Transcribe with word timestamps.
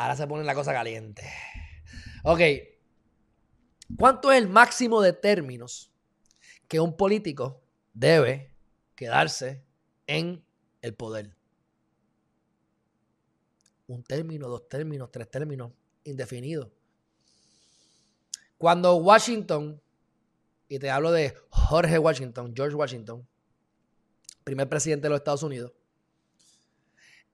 Ahora 0.00 0.16
se 0.16 0.26
pone 0.26 0.44
la 0.44 0.54
cosa 0.54 0.72
caliente. 0.72 1.30
Ok. 2.24 2.40
¿Cuánto 3.98 4.32
es 4.32 4.38
el 4.38 4.48
máximo 4.48 5.02
de 5.02 5.12
términos 5.12 5.92
que 6.68 6.80
un 6.80 6.96
político 6.96 7.62
debe 7.92 8.56
quedarse 8.94 9.62
en 10.06 10.42
el 10.80 10.94
poder? 10.94 11.36
Un 13.88 14.02
término, 14.02 14.48
dos 14.48 14.70
términos, 14.70 15.10
tres 15.12 15.30
términos, 15.30 15.72
indefinido. 16.04 16.72
Cuando 18.56 18.96
Washington, 18.96 19.82
y 20.66 20.78
te 20.78 20.88
hablo 20.88 21.12
de 21.12 21.36
Jorge 21.50 21.98
Washington, 21.98 22.54
George 22.56 22.74
Washington, 22.74 23.28
primer 24.44 24.66
presidente 24.66 25.08
de 25.08 25.10
los 25.10 25.18
Estados 25.18 25.42
Unidos, 25.42 25.74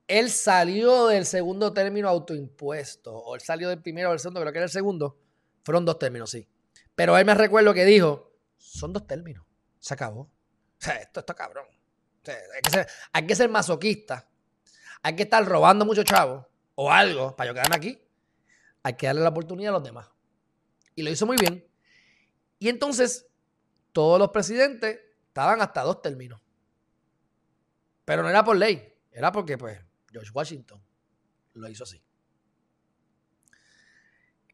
él 0.09 0.31
salió 0.31 1.09
del 1.09 1.27
segundo 1.27 1.73
término 1.73 2.09
autoimpuesto, 2.09 3.13
o 3.13 3.35
él 3.35 3.41
salió 3.41 3.69
del 3.69 3.83
primero 3.83 4.09
o 4.09 4.13
del 4.13 4.21
segundo, 4.21 4.41
creo 4.41 4.53
que 4.53 4.59
era 4.59 4.67
el 4.67 4.71
segundo. 4.71 5.19
Fueron 5.65 5.85
dos 5.85 5.99
términos, 5.99 6.31
sí. 6.31 6.49
Pero 6.95 7.19
él 7.19 7.25
me 7.25 7.35
recuerdo 7.35 7.75
que 7.75 7.85
dijo, 7.85 8.33
son 8.57 8.93
dos 8.93 9.07
términos, 9.07 9.45
se 9.81 9.95
acabó. 9.95 10.21
O 10.21 10.31
sea, 10.79 10.97
esto 10.97 11.21
está 11.21 11.35
cabrón. 11.35 11.67
hay, 13.13 13.27
que 13.27 13.35
ser, 13.35 13.51
masoquista, 13.51 14.29
hay 15.03 15.17
que 15.17 15.25
estar 15.25 15.45
robando 15.45 15.85
mucho 15.85 16.05
chavo 16.05 16.47
o 16.75 16.91
algo 16.91 17.35
para 17.35 17.49
yo 17.49 17.55
quedarme 17.55 17.77
aquí. 17.77 18.03
Hay 18.83 18.95
que 18.95 19.07
darle 19.07 19.23
la 19.23 19.31
oportunidad 19.31 19.71
a 19.71 19.79
los 19.79 19.85
demás. 19.85 20.09
Y 20.95 21.03
lo 21.03 21.11
hizo 21.11 21.27
muy 21.27 21.37
bien. 21.37 21.67
Y 22.59 22.69
entonces, 22.69 23.27
todos 23.93 24.19
los 24.19 24.31
presidentes 24.31 25.01
estaban 25.27 25.61
hasta 25.61 25.83
dos 25.83 26.01
términos. 26.01 26.41
Pero 28.05 28.23
no 28.23 28.31
era 28.31 28.45
por 28.45 28.57
ley, 28.57 28.95
era 29.11 29.33
porque, 29.33 29.59
pues, 29.59 29.81
George 30.17 30.31
Washington 30.33 30.83
lo 31.53 31.69
hizo 31.69 31.85
así. 31.85 32.03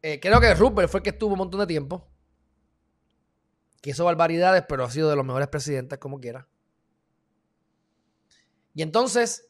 Eh, 0.01 0.19
creo 0.19 0.41
que 0.41 0.53
Rupert 0.53 0.89
fue 0.89 0.99
el 0.99 1.03
que 1.03 1.11
estuvo 1.11 1.31
un 1.31 1.37
montón 1.37 1.61
de 1.61 1.67
tiempo. 1.67 2.05
Que 3.81 3.91
hizo 3.91 4.03
barbaridades, 4.03 4.65
pero 4.67 4.83
ha 4.83 4.91
sido 4.91 5.09
de 5.09 5.15
los 5.15 5.25
mejores 5.25 5.47
presidentes, 5.47 5.99
como 5.99 6.19
quiera. 6.19 6.45
Y 8.73 8.81
entonces, 8.81 9.49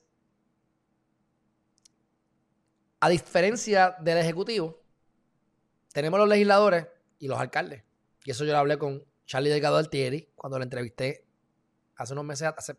a 2.99 3.09
diferencia 3.09 3.95
del 3.99 4.19
Ejecutivo, 4.19 4.83
tenemos 5.93 6.19
los 6.19 6.29
legisladores 6.29 6.87
y 7.17 7.27
los 7.27 7.39
alcaldes. 7.39 7.83
Y 8.23 8.31
eso 8.31 8.45
yo 8.45 8.51
lo 8.51 8.59
hablé 8.59 8.77
con 8.77 9.03
Charlie 9.25 9.49
Delgado 9.49 9.77
Altieri 9.77 10.31
cuando 10.35 10.59
lo 10.59 10.63
entrevisté 10.63 11.25
hace 11.95 12.13
unos 12.13 12.25
meses, 12.25 12.53
hace, 12.55 12.77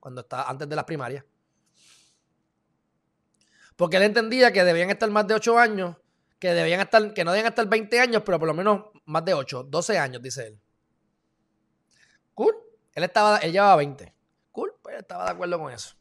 cuando 0.00 0.22
estaba 0.22 0.48
antes 0.48 0.66
de 0.66 0.76
las 0.76 0.86
primarias. 0.86 1.24
Porque 3.76 3.96
él 3.96 4.04
entendía 4.04 4.52
que 4.52 4.64
debían 4.64 4.90
estar 4.90 5.10
más 5.10 5.26
de 5.26 5.34
8 5.34 5.58
años, 5.58 5.96
que 6.38 6.52
debían 6.52 6.80
estar, 6.80 7.14
que 7.14 7.24
no 7.24 7.32
debían 7.32 7.48
estar 7.48 7.66
20 7.68 8.00
años, 8.00 8.22
pero 8.24 8.38
por 8.38 8.48
lo 8.48 8.54
menos 8.54 8.86
más 9.06 9.24
de 9.24 9.34
8, 9.34 9.64
12 9.64 9.98
años, 9.98 10.22
dice 10.22 10.46
él. 10.48 10.60
Cool. 12.34 12.54
Él 12.94 13.04
estaba, 13.04 13.38
él 13.38 13.52
llevaba 13.52 13.76
20. 13.76 14.14
Cool, 14.50 14.74
pues 14.82 14.96
estaba 14.98 15.24
de 15.24 15.30
acuerdo 15.30 15.58
con 15.58 15.72
eso. 15.72 15.94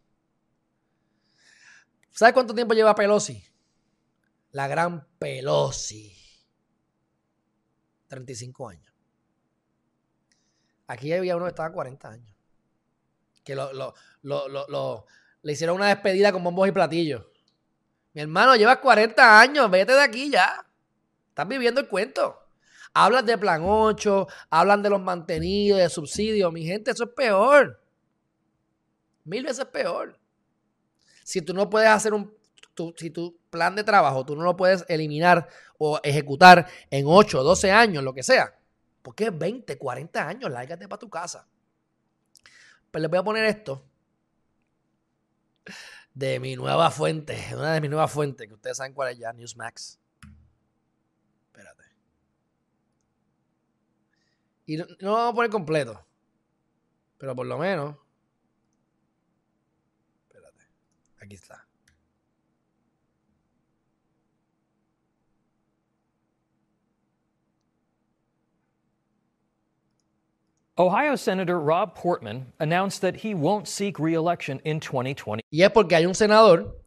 ¿Sabes 2.12 2.34
cuánto 2.34 2.54
tiempo 2.54 2.74
lleva 2.74 2.94
Pelosi? 2.94 3.44
La 4.52 4.68
gran 4.68 5.08
Pelosi. 5.18 6.18
35 8.08 8.68
años. 8.68 8.94
Aquí 10.88 11.14
había 11.14 11.38
uno 11.38 11.46
que 11.46 11.52
estaba 11.52 11.72
40 11.72 12.10
años. 12.10 12.36
Que 13.46 13.56
lo, 13.56 13.94
le 15.42 15.52
hicieron 15.54 15.78
una 15.78 15.88
despedida 15.88 16.34
con 16.34 16.44
bombos 16.44 16.68
y 16.68 16.74
platillos. 16.74 17.26
Mi 18.14 18.22
hermano, 18.22 18.56
llevas 18.56 18.78
40 18.78 19.40
años, 19.40 19.70
vete 19.72 19.94
de 19.94 20.02
aquí 20.02 20.30
ya. 20.30 20.66
Estás 21.30 21.48
viviendo 21.48 21.80
el 21.80 21.88
cuento. 21.88 22.38
Hablas 22.94 23.26
de 23.26 23.38
plan 23.38 23.62
8, 23.66 24.28
hablan 24.50 24.84
de 24.84 24.90
los 24.90 25.02
mantenidos, 25.02 25.80
de 25.80 25.90
subsidios. 25.90 26.52
Mi 26.52 26.66
gente, 26.66 26.92
eso 26.92 27.06
es 27.06 27.10
peor. 27.12 27.82
Mil 29.24 29.46
veces 29.46 29.66
peor. 29.66 30.20
Si 31.24 31.42
tú 31.42 31.54
no 31.54 31.70
puedes 31.70 31.90
hacer 31.90 32.14
un. 32.14 32.36
si 32.98 33.10
tu 33.12 33.40
plan 33.50 33.76
de 33.76 33.84
trabajo 33.84 34.26
tú 34.26 34.36
no 34.36 34.44
lo 34.44 34.56
puedes 34.56 34.84
eliminar 34.88 35.48
o 35.78 36.00
ejecutar 36.04 36.68
en 36.90 37.06
8, 37.08 37.44
12 37.44 37.72
años, 37.72 38.04
lo 38.04 38.14
que 38.14 38.24
sea. 38.24 38.54
Porque 39.02 39.26
es 39.26 39.38
20, 39.38 39.78
40 39.78 40.28
años, 40.28 40.52
lárgate 40.52 40.88
para 40.88 41.00
tu 41.00 41.10
casa. 41.10 41.48
Pues 42.92 43.02
les 43.02 43.10
voy 43.10 43.20
a 43.20 43.24
poner 43.24 43.46
esto 43.46 43.86
de 46.14 46.40
mi 46.40 46.56
nueva 46.56 46.92
fuente, 46.92 47.38
una 47.54 47.74
de 47.74 47.82
mis 47.82 47.90
nuevas 47.90 48.12
fuentes, 48.12 48.48
que 48.48 48.54
ustedes 48.54 48.78
saben 48.78 48.94
cuál 48.94 49.12
es 49.12 49.18
ya, 49.18 49.34
Newsmax. 49.34 50.00
Espérate. 51.48 51.84
Y 54.66 54.78
no, 54.78 54.86
lo 55.00 55.14
vamos 55.14 55.32
a 55.32 55.36
poner 55.36 55.52
completo, 55.52 56.06
pero 57.18 57.36
por 57.36 57.46
lo 57.46 57.58
menos. 57.58 57.96
Espérate, 60.28 60.62
aquí 61.20 61.36
está. 61.36 61.68
Ohio 70.78 71.18
Senator 71.18 71.60
Rob 71.60 71.96
Portman 71.96 72.54
announced 72.60 73.02
that 73.02 73.24
he 73.24 73.34
won't 73.34 73.68
seek 73.68 74.00
re-election 74.00 74.62
in 74.64 74.80
2020. 74.80 75.44
Y 75.52 75.64
es 75.64 75.70
porque 75.72 75.96
hay 75.96 76.06
un 76.06 76.16
senador 76.16 76.82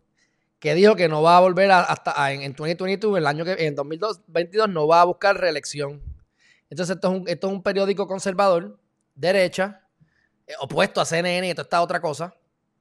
que 0.59 0.75
dijo 0.75 0.97
que 0.97 1.09
no 1.09 1.23
va 1.23 1.37
a 1.37 1.41
volver 1.41 1.71
hasta 1.71 2.33
en, 2.33 2.53
2022, 2.53 3.19
el 3.19 3.27
año 3.27 3.45
que 3.45 3.67
en 3.67 3.75
2022 3.75 4.69
no 4.71 4.89
va 4.89 5.03
a 5.03 5.05
buscar 5.05 5.39
reelección. 5.39 6.03
Entonces 6.71 6.97
esto 6.97 7.13
es 7.13 7.21
un, 7.21 7.29
esto 7.29 7.47
es 7.49 7.53
un 7.53 7.63
periódico 7.63 8.07
conservador, 8.07 8.79
derecha, 9.15 9.87
eh, 10.47 10.55
opuesto 10.61 11.03
a 11.03 11.05
CNN 11.05 11.49
y 11.49 11.53
toda 11.53 11.65
esta 11.65 11.83
otra 11.83 12.01
cosa. 12.01 12.35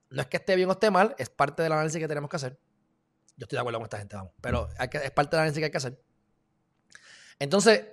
No 0.10 0.22
es 0.22 0.28
que 0.28 0.38
esté 0.38 0.56
bien 0.56 0.70
o 0.70 0.72
esté 0.72 0.90
mal, 0.90 1.14
es 1.18 1.30
parte 1.30 1.62
del 1.62 1.74
análisis 1.74 2.00
que 2.00 2.08
tenemos 2.08 2.30
que 2.30 2.38
hacer. 2.38 2.58
Yo 3.36 3.44
estoy 3.44 3.58
de 3.58 3.62
acuerdo 3.62 3.80
con 3.80 3.86
esta 3.86 3.98
gente, 3.98 4.16
vamos, 4.16 4.32
pero 4.40 4.70
es 4.80 5.12
parte 5.12 5.36
del 5.36 5.42
análisis 5.42 5.60
que 5.60 5.66
hay 5.66 5.72
que 5.72 5.78
hacer. 5.78 6.00
Entonces, 7.40 7.86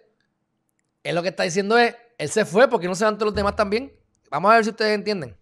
él 1.03 1.15
lo 1.17 1.23
que 1.23 1.31
está 1.31 1.43
diciendo 1.43 1.77
es, 1.79 1.97
él 2.21 2.29
se 2.29 2.45
fue 2.45 2.69
porque 2.69 2.87
no 2.87 2.95
se 2.95 3.05
van 3.05 3.17
todos 3.17 3.33
los 3.33 3.35
demás 3.35 3.57
también. 3.57 3.91
Vamos 4.31 4.51
a 4.51 4.55
ver 4.55 4.65
si 4.65 4.71
ustedes 4.71 4.95
entienden. 4.95 5.35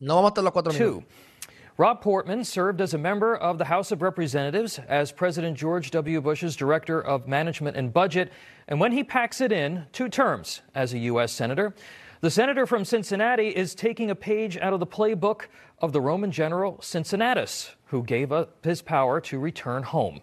No 0.00 0.16
vamos 0.16 0.28
a 0.28 0.32
estar 0.32 0.44
los 0.44 0.52
cuatro 0.52 0.72
minutos. 0.72 1.04
Rob 1.78 2.02
Portman 2.02 2.44
served 2.44 2.80
as 2.80 2.92
a 2.92 2.98
member 2.98 3.34
of 3.34 3.56
the 3.56 3.64
House 3.64 3.90
of 3.90 4.02
Representatives 4.02 4.78
as 4.88 5.10
President 5.12 5.56
George 5.56 5.90
W. 5.92 6.20
Bush's 6.20 6.56
Director 6.56 7.00
of 7.00 7.26
Management 7.26 7.76
and 7.76 7.92
Budget, 7.92 8.32
and 8.66 8.80
when 8.80 8.92
he 8.92 9.02
packs 9.02 9.40
it 9.40 9.50
in, 9.50 9.86
two 9.92 10.08
terms 10.08 10.60
as 10.74 10.92
a 10.92 10.98
U.S. 10.98 11.32
Senator. 11.32 11.74
The 12.20 12.30
senator 12.30 12.66
from 12.66 12.84
Cincinnati 12.84 13.48
is 13.48 13.76
taking 13.76 14.10
a 14.10 14.16
page 14.16 14.58
out 14.58 14.72
of 14.72 14.80
the 14.80 14.86
playbook 14.86 15.42
of 15.78 15.92
the 15.92 16.00
Roman 16.00 16.32
general 16.32 16.80
Cincinnatus, 16.82 17.76
who 17.86 18.02
gave 18.02 18.32
up 18.32 18.64
his 18.64 18.82
power 18.82 19.20
to 19.20 19.38
return 19.38 19.84
home. 19.84 20.20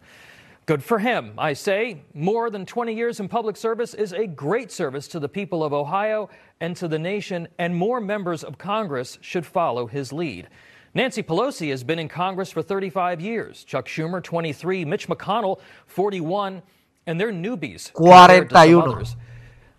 Good 0.65 0.83
for 0.83 0.97
him, 0.97 1.33
I 1.37 1.53
say. 1.53 2.01
More 2.15 2.49
than 2.49 2.65
20 2.65 2.95
years 2.95 3.19
in 3.19 3.27
public 3.27 3.55
service 3.55 3.93
is 3.93 4.13
a 4.13 4.25
great 4.25 4.71
service 4.71 5.07
to 5.09 5.19
the 5.19 5.29
people 5.29 5.63
of 5.63 5.73
Ohio 5.73 6.27
and 6.59 6.75
to 6.77 6.87
the 6.87 6.97
nation, 6.97 7.47
and 7.59 7.75
more 7.75 8.01
members 8.01 8.43
of 8.43 8.57
Congress 8.57 9.19
should 9.21 9.45
follow 9.45 9.85
his 9.85 10.11
lead. 10.11 10.47
Nancy 10.95 11.21
Pelosi 11.21 11.69
has 11.69 11.83
been 11.83 11.99
in 11.99 12.07
Congress 12.07 12.49
for 12.49 12.63
35 12.63 13.21
years, 13.21 13.63
Chuck 13.63 13.85
Schumer 13.85 14.23
23, 14.23 14.85
Mitch 14.85 15.07
McConnell 15.07 15.59
41, 15.85 16.63
and 17.05 17.19
they're 17.19 17.31
newbies. 17.31 17.91
41. 17.91 19.05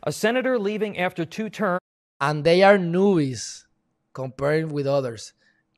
A 0.04 0.12
senator 0.12 0.56
leaving 0.56 0.98
after 0.98 1.24
two 1.24 1.48
terms. 1.50 1.80
And 2.20 2.44
they 2.44 2.62
are 2.62 2.78
newbies 2.78 3.64
compared 4.12 4.70
with 4.70 4.86
others. 4.86 5.32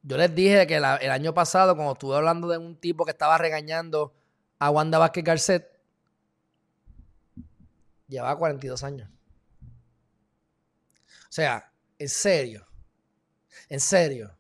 Yo 0.07 0.17
les 0.17 0.29
dije 0.31 0.69
que 0.69 0.79
la, 0.79 0.97
el 0.97 1.11
año 1.11 1.33
pasado, 1.33 1.75
cuando 1.75 1.95
estuve 1.95 2.17
hablando 2.17 2.49
de 2.49 2.59
un 2.59 2.77
tipo 2.77 3.05
que 3.05 3.13
estaba 3.13 3.39
regañando 3.39 4.13
a 4.59 4.71
Wanda 4.71 4.99
Vázquez 4.99 5.25
Garcet 5.25 5.65
llevaba 8.09 8.37
42 8.37 8.83
años. 8.83 9.09
O 11.07 11.31
sea, 11.31 11.71
en 11.99 12.09
serio. 12.09 12.67
En 13.69 13.81
serio. 13.81 14.31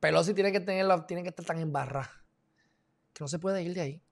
Pelosi 0.00 0.34
tiene 0.34 0.52
que 0.52 0.60
tener 0.60 1.06
tiene 1.06 1.22
que 1.22 1.30
estar 1.30 1.44
tan 1.44 1.60
embarrada 1.60 2.10
que 3.12 3.24
no 3.24 3.28
se 3.28 3.38
puede 3.38 3.62
ir 3.62 3.74
de 3.74 3.80
ahí. 3.80 4.02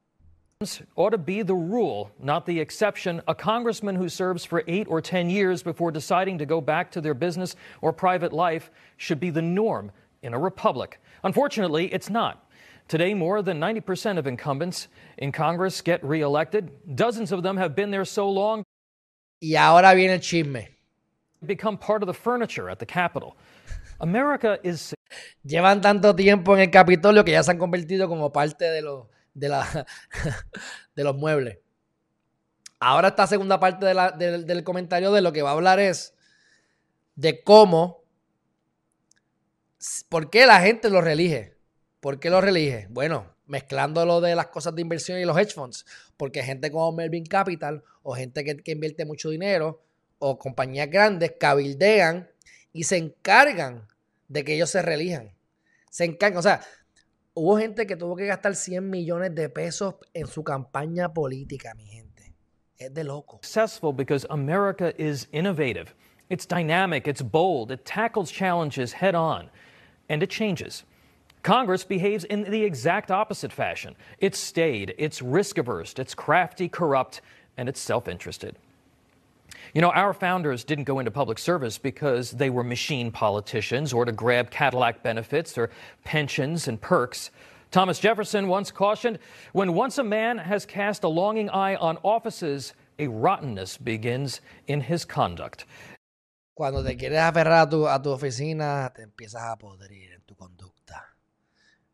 ought 0.94 1.10
to 1.10 1.18
be 1.18 1.42
the 1.42 1.54
rule, 1.54 2.10
not 2.18 2.46
the 2.46 2.58
exception. 2.58 3.20
A 3.28 3.34
congressman 3.34 3.94
who 3.94 4.08
serves 4.08 4.44
for 4.44 4.64
eight 4.66 4.86
or 4.88 5.02
10 5.02 5.28
years 5.28 5.62
before 5.62 5.90
deciding 5.90 6.38
to 6.38 6.46
go 6.46 6.62
back 6.62 6.90
to 6.92 7.00
their 7.00 7.14
business 7.14 7.56
or 7.82 7.92
private 7.92 8.32
life 8.32 8.70
should 8.96 9.20
be 9.20 9.28
the 9.28 9.42
norm 9.42 9.92
in 10.22 10.32
a 10.32 10.38
republic. 10.38 10.98
Unfortunately, 11.24 11.92
it's 11.92 12.08
not. 12.08 12.45
Today, 12.88 13.14
more 13.14 13.42
than 13.42 13.58
90% 13.58 14.18
of 14.18 14.26
incumbents 14.26 14.88
in 15.18 15.32
Congress 15.32 15.82
get 15.82 16.02
reelected. 16.04 16.70
Dozens 16.94 17.32
of 17.32 17.42
them 17.42 17.56
have 17.56 17.74
been 17.74 17.90
there 17.90 18.04
so 18.04 18.28
long. 18.30 18.62
Y 19.40 19.56
ahora 19.56 19.94
viene 19.94 20.14
el 20.14 20.20
chisme. 20.20 20.68
Become 21.44 21.78
part 21.78 22.02
of 22.02 22.06
the 22.06 22.14
furniture 22.14 22.70
at 22.70 22.78
the 22.78 22.86
Capitol. 22.86 23.36
America 24.00 24.58
is 24.62 24.94
Llevan 25.44 25.80
tanto 25.80 26.14
tiempo 26.14 26.54
en 26.54 26.60
el 26.62 26.70
Capitolio 26.70 27.24
que 27.24 27.32
ya 27.32 27.42
se 27.42 27.52
han 27.52 27.58
convertido 27.58 28.08
como 28.08 28.32
parte 28.32 28.64
de 28.64 28.82
los, 28.82 29.06
de 29.34 29.48
la, 29.48 29.86
de 30.94 31.04
los 31.04 31.16
muebles. 31.16 31.58
Ahora 32.80 33.08
esta 33.08 33.26
segunda 33.26 33.58
parte 33.58 33.86
de 33.86 33.94
la- 33.94 34.10
del, 34.10 34.46
del 34.46 34.64
comentario 34.64 35.12
de 35.12 35.22
lo 35.22 35.32
que 35.32 35.42
va 35.42 35.50
a 35.50 35.52
hablar 35.54 35.78
es 35.78 36.14
de 37.14 37.42
cómo, 37.42 38.04
por 40.08 40.30
qué 40.30 40.46
la 40.46 40.60
gente 40.60 40.90
lo 40.90 41.00
reelige. 41.00 41.55
¿Por 42.06 42.20
qué 42.20 42.30
lo 42.30 42.40
reelige? 42.40 42.86
Bueno, 42.88 43.34
mezclando 43.46 44.06
lo 44.06 44.20
de 44.20 44.36
las 44.36 44.46
cosas 44.46 44.72
de 44.76 44.80
inversión 44.80 45.18
y 45.18 45.24
los 45.24 45.36
hedge 45.36 45.52
funds. 45.52 45.84
Porque 46.16 46.40
gente 46.44 46.70
como 46.70 46.92
Melvin 46.92 47.26
Capital 47.26 47.82
o 48.04 48.14
gente 48.14 48.44
que, 48.44 48.58
que 48.58 48.70
invierte 48.70 49.04
mucho 49.04 49.28
dinero 49.28 49.82
o 50.20 50.38
compañías 50.38 50.88
grandes 50.88 51.32
cabildean 51.32 52.30
y 52.72 52.84
se 52.84 52.98
encargan 52.98 53.88
de 54.28 54.44
que 54.44 54.54
ellos 54.54 54.70
se 54.70 54.82
reelijan. 54.82 55.32
Se 55.90 56.04
encargan, 56.04 56.38
o 56.38 56.42
sea, 56.42 56.60
hubo 57.34 57.58
gente 57.58 57.88
que 57.88 57.96
tuvo 57.96 58.14
que 58.14 58.26
gastar 58.26 58.54
100 58.54 58.88
millones 58.88 59.34
de 59.34 59.48
pesos 59.48 59.96
en 60.14 60.28
su 60.28 60.44
campaña 60.44 61.12
política, 61.12 61.74
mi 61.74 61.86
gente. 61.86 62.36
Es 62.78 62.94
de 62.94 63.02
loco. 63.02 63.40
successful 63.42 63.92
because 63.92 64.24
America 64.30 64.94
is 64.96 65.26
innovative. 65.32 65.92
It's 66.30 66.46
dynamic, 66.46 67.08
it's 67.08 67.20
bold, 67.20 67.72
it 67.72 67.84
tackles 67.84 68.30
challenges 68.30 68.94
head 68.94 69.16
on, 69.16 69.50
and 70.08 70.22
it 70.22 70.30
changes. 70.30 70.84
Congress 71.46 71.84
behaves 71.84 72.24
in 72.24 72.42
the 72.50 72.64
exact 72.64 73.08
opposite 73.08 73.52
fashion. 73.52 73.94
It's 74.18 74.36
staid, 74.36 74.96
it's 74.98 75.22
risk 75.22 75.58
averse, 75.58 75.94
it's 75.96 76.12
crafty, 76.12 76.68
corrupt, 76.68 77.20
and 77.56 77.68
it's 77.68 77.78
self 77.78 78.08
interested. 78.08 78.56
You 79.72 79.80
know, 79.80 79.90
our 79.90 80.12
founders 80.12 80.64
didn't 80.64 80.86
go 80.86 80.98
into 80.98 81.12
public 81.12 81.38
service 81.38 81.78
because 81.78 82.32
they 82.32 82.50
were 82.50 82.64
machine 82.64 83.12
politicians 83.12 83.92
or 83.92 84.04
to 84.04 84.10
grab 84.10 84.50
Cadillac 84.50 85.04
benefits 85.04 85.56
or 85.56 85.70
pensions 86.02 86.66
and 86.66 86.80
perks. 86.80 87.30
Thomas 87.70 88.00
Jefferson 88.00 88.48
once 88.48 88.72
cautioned 88.72 89.20
when 89.52 89.72
once 89.72 89.98
a 89.98 90.02
man 90.02 90.38
has 90.38 90.66
cast 90.66 91.04
a 91.04 91.08
longing 91.08 91.48
eye 91.50 91.76
on 91.76 91.96
offices, 92.02 92.74
a 92.98 93.06
rottenness 93.06 93.76
begins 93.76 94.40
in 94.66 94.80
his 94.80 95.04
conduct. 95.04 95.64
Cuando 96.56 96.82
te 96.82 96.96
quieres 96.96 97.20
aferrar 97.20 97.68
a 97.68 97.70
tu, 97.70 97.86
a 97.86 98.02
tu 98.02 98.10
oficina, 98.10 98.92
te 98.92 99.02
empiezas 99.02 99.42
a 99.44 99.56
podrir 99.56 100.12
en 100.12 100.22
tu 100.26 100.34
conducta. 100.34 101.15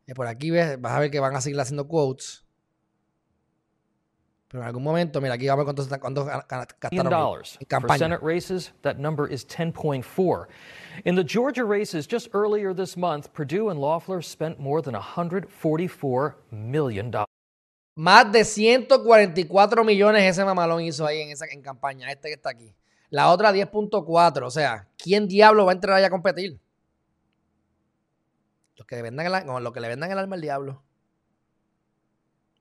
Y 0.05 0.13
por 0.13 0.27
aquí 0.27 0.51
ves, 0.51 0.79
vas 0.81 0.93
a 0.93 0.99
ver 0.99 1.11
que 1.11 1.19
van 1.19 1.35
a 1.35 1.41
seguir 1.41 1.59
haciendo 1.59 1.87
quotes. 1.87 2.43
Pero 4.53 4.61
en 4.61 4.67
algún 4.67 4.83
momento, 4.83 5.19
mira, 5.19 5.33
aquí 5.33 5.47
vamos 5.47 5.65
a 5.65 5.73
ver 5.73 5.99
cuánto, 5.99 5.99
cuánto 5.99 6.25
million 6.25 6.45
gastaron 6.79 7.13
en 7.13 7.57
for 7.59 7.65
campaña. 7.67 7.97
Senate 7.97 8.23
races. 8.23 8.71
That 8.83 8.97
number 8.97 9.27
is 9.27 9.43
10.4. 9.45 10.47
In 11.05 11.15
the 11.15 11.23
Georgia 11.23 11.65
races 11.65 12.05
just 12.05 12.29
earlier 12.33 12.71
this 12.71 12.95
month, 12.95 13.33
Purdue 13.33 13.69
and 13.69 13.79
Loeffler 13.79 14.21
spent 14.21 14.59
more 14.59 14.79
than 14.79 14.93
144 14.93 16.35
million 16.51 17.09
dollars. 17.09 17.27
Más 17.95 18.31
de 18.31 18.43
144 18.43 19.83
millones 19.83 20.23
ese 20.23 20.45
mamalón 20.45 20.83
hizo 20.83 21.05
ahí 21.05 21.21
en 21.21 21.31
esa 21.31 21.45
en 21.47 21.61
campaña, 21.61 22.11
este 22.11 22.27
que 22.27 22.35
está 22.35 22.49
aquí. 22.49 22.75
La 23.09 23.31
otra 23.31 23.51
10.4. 23.51 24.45
O 24.45 24.51
sea, 24.51 24.87
¿quién 24.97 25.27
diablo 25.27 25.65
va 25.65 25.71
a 25.71 25.75
entrar 25.75 25.97
ahí 25.97 26.03
a 26.03 26.09
competir? 26.11 26.59
Los 28.83 28.87
que 28.87 28.97
le 28.97 29.01
vendan 29.01 29.25
el, 29.25 29.45
no, 29.45 29.61
los 29.61 29.71
que 29.71 29.79
le 29.79 29.87
vendan 29.87 30.11
el 30.11 30.17
alma 30.17 30.35
al 30.35 30.41
diablo. 30.41 30.83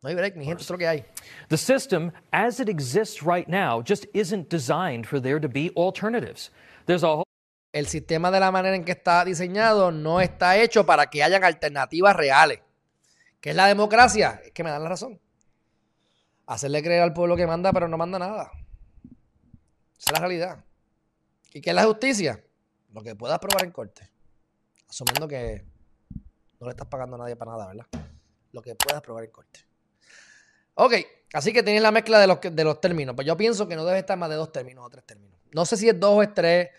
No 0.03 0.09
hay 0.09 0.15
break, 0.15 0.37
mi 0.37 0.45
gente, 0.45 0.63
eso 0.63 0.67
es 0.67 0.71
lo 0.71 0.79
que 0.79 0.87
hay. 0.87 1.05
The 1.49 1.57
system, 1.57 2.13
as 2.31 2.61
it 2.61 2.69
exists 2.69 3.25
right 3.25 3.49
now, 3.49 3.83
just 3.85 4.07
isn't 4.15 4.49
designed 4.49 5.05
for 5.05 5.21
there 5.21 5.41
to 5.41 5.49
be 5.49 5.73
alternatives. 5.77 6.53
There's 6.87 7.03
a 7.03 7.09
whole 7.09 7.27
El 7.73 7.89
sistema 7.89 8.31
de 8.31 8.39
la 8.39 8.53
manera 8.53 8.77
en 8.77 8.85
que 8.85 8.93
está 8.93 9.25
diseñado 9.25 9.91
no 9.91 10.21
está 10.21 10.57
hecho 10.59 10.87
para 10.87 11.07
que 11.07 11.25
hayan 11.25 11.43
alternativas 11.43 12.15
reales. 12.15 12.61
¿Qué 13.41 13.51
es 13.51 13.57
la 13.57 13.67
democracia? 13.67 14.41
Es 14.45 14.53
que 14.53 14.63
me 14.63 14.71
dan 14.71 14.85
la 14.85 14.91
razón. 14.91 15.21
Hacerle 16.47 16.85
creer 16.85 17.03
al 17.03 17.13
pueblo 17.13 17.35
que 17.35 17.49
manda, 17.49 17.73
pero 17.73 17.89
no 17.89 17.97
manda 17.97 18.21
nada. 18.21 18.53
Esa 19.99 20.07
es 20.07 20.13
la 20.13 20.19
realidad. 20.21 20.65
¿Y 21.53 21.61
qué 21.61 21.71
es 21.71 21.77
la 21.77 21.85
justicia? 21.85 22.45
Lo 22.93 23.03
que 23.03 23.17
puedas 23.17 23.41
probar 23.41 23.65
en 23.65 23.73
corte. 23.73 24.09
Asumiendo 24.89 25.27
que 25.27 25.72
no 26.63 26.69
le 26.69 26.71
estás 26.71 26.87
pagando 26.87 27.17
a 27.17 27.19
nadie 27.19 27.35
para 27.35 27.51
nada, 27.51 27.67
¿verdad? 27.67 27.87
Lo 28.53 28.63
que 28.63 28.77
puedas 28.77 29.03
probar 29.03 29.25
en 29.25 29.31
corte. 29.33 29.61
Ok, 30.75 30.95
así 31.33 31.53
que 31.53 31.65
tienes 31.65 31.83
la 31.83 31.91
mezcla 31.91 32.21
de 32.21 32.29
los, 32.29 32.39
de 32.41 32.65
los 32.65 32.81
términos. 32.81 33.17
Pues 33.17 33.27
yo 33.27 33.37
pienso 33.37 33.67
que 33.67 33.75
no 33.75 33.85
debe 33.85 33.99
estar 33.99 34.17
más 34.17 34.31
de 34.31 34.37
dos 34.37 34.53
términos 34.53 34.87
o 34.87 34.89
tres 34.89 35.05
términos. 35.05 35.37
No 35.53 35.67
sé 35.67 35.77
si 35.77 35.89
es 35.89 35.99
dos 35.99 36.13
o 36.13 36.23
es 36.23 36.33
tres. 36.33 36.71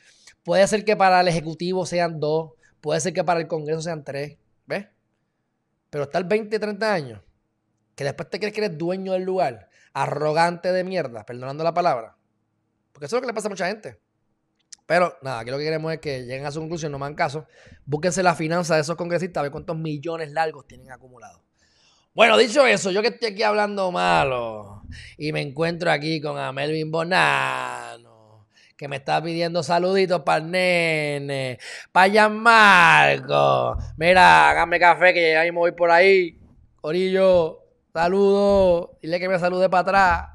Puede 0.41 0.65
ser 0.67 0.85
que 0.85 0.95
para 0.95 1.19
el 1.19 1.27
Ejecutivo 1.27 1.85
sean 1.85 2.21
dos. 2.21 2.53
Puede 2.79 3.01
ser 3.01 3.11
que 3.11 3.25
para 3.25 3.41
el 3.41 3.47
Congreso 3.47 3.81
sean 3.81 4.05
tres. 4.05 4.37
¿Ves? 4.65 4.87
Pero 5.89 6.05
estar 6.05 6.23
20, 6.23 6.57
30 6.57 6.93
años, 6.93 7.21
que 7.93 8.05
después 8.05 8.29
te 8.29 8.39
crees 8.39 8.53
que 8.53 8.63
eres 8.63 8.77
dueño 8.77 9.11
del 9.11 9.23
lugar, 9.23 9.69
arrogante 9.91 10.71
de 10.71 10.85
mierda, 10.85 11.25
perdonando 11.25 11.61
la 11.63 11.73
palabra. 11.73 12.15
Porque 12.93 13.07
eso 13.07 13.17
es 13.17 13.21
lo 13.21 13.21
que 13.21 13.27
le 13.27 13.33
pasa 13.33 13.47
a 13.47 13.49
mucha 13.49 13.67
gente. 13.67 13.99
Pero 14.85 15.17
nada, 15.21 15.39
aquí 15.39 15.51
lo 15.51 15.57
que 15.57 15.63
queremos 15.63 15.93
es 15.93 15.99
que 15.99 16.23
lleguen 16.23 16.45
a 16.45 16.51
su 16.51 16.59
conclusión, 16.59 16.91
no 16.91 16.99
me 16.99 17.05
hagan 17.05 17.15
caso. 17.15 17.45
Búsquense 17.85 18.21
la 18.21 18.35
finanza 18.35 18.75
de 18.75 18.81
esos 18.81 18.95
congresistas, 18.95 19.39
a 19.39 19.43
ver 19.43 19.51
cuántos 19.51 19.77
millones 19.77 20.31
largos 20.31 20.67
tienen 20.67 20.91
acumulados. 20.91 21.41
Bueno, 22.13 22.37
dicho 22.37 22.65
eso, 22.67 22.91
yo 22.91 23.01
que 23.01 23.07
estoy 23.07 23.29
aquí 23.29 23.41
hablando 23.41 23.91
malo 23.91 24.83
y 25.17 25.31
me 25.31 25.41
encuentro 25.41 25.89
aquí 25.89 26.21
con 26.21 26.37
a 26.37 26.51
Melvin 26.51 26.91
Bonano, 26.91 28.47
que 28.77 28.87
me 28.87 28.97
está 28.97 29.23
pidiendo 29.23 29.63
saluditos 29.63 30.21
para 30.21 30.43
el 30.43 30.51
nene, 30.51 31.57
para 31.91 32.11
Gianmarco. 32.11 33.77
Mira, 33.97 34.51
hágame 34.51 34.79
café 34.79 35.13
que 35.13 35.31
ya 35.31 35.43
mismo 35.43 35.61
voy 35.61 35.71
por 35.71 35.89
ahí. 35.89 36.37
Corillo, 36.81 37.63
saludos. 37.91 38.89
Dile 39.01 39.19
que 39.19 39.29
me 39.29 39.39
salude 39.39 39.69
para 39.69 39.81
atrás. 39.81 40.29